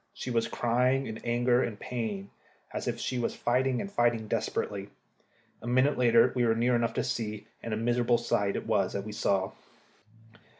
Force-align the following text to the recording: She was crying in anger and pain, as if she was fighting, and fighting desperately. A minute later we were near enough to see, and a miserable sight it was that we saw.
She 0.15 0.31
was 0.31 0.47
crying 0.47 1.05
in 1.05 1.19
anger 1.19 1.61
and 1.61 1.79
pain, 1.79 2.31
as 2.73 2.87
if 2.87 2.97
she 2.99 3.19
was 3.19 3.35
fighting, 3.35 3.79
and 3.79 3.91
fighting 3.91 4.27
desperately. 4.27 4.89
A 5.61 5.67
minute 5.67 5.95
later 5.95 6.31
we 6.35 6.43
were 6.43 6.55
near 6.55 6.75
enough 6.75 6.95
to 6.95 7.03
see, 7.03 7.45
and 7.61 7.71
a 7.71 7.77
miserable 7.77 8.17
sight 8.17 8.55
it 8.55 8.65
was 8.65 8.93
that 8.93 9.03
we 9.05 9.11
saw. 9.11 9.51